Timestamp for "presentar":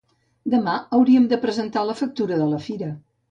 1.45-1.85